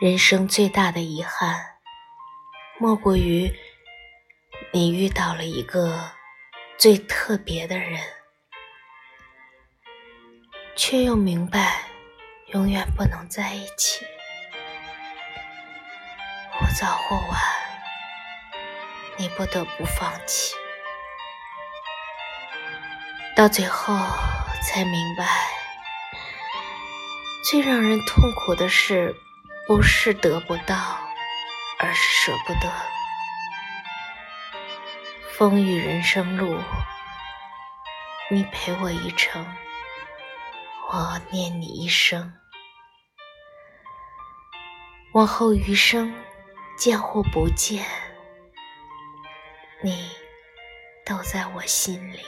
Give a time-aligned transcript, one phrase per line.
[0.00, 1.76] 人生最大的遗憾，
[2.78, 3.52] 莫过于
[4.72, 6.12] 你遇到了一个
[6.78, 8.00] 最特别的人，
[10.74, 11.82] 却又明白
[12.54, 14.06] 永远不能在一起。
[16.50, 17.38] 或早或晚，
[19.18, 20.56] 你不得不放弃。
[23.36, 23.94] 到最后
[24.62, 25.26] 才明白，
[27.50, 29.14] 最让人痛苦的是，
[29.70, 30.98] 不是得不到，
[31.78, 32.68] 而是舍不得。
[35.30, 36.58] 风雨人生路，
[38.32, 39.46] 你陪我一程，
[40.90, 42.34] 我念你一生。
[45.12, 46.12] 往后余生，
[46.76, 47.86] 见或不见，
[49.84, 50.10] 你
[51.06, 52.18] 都在我心里。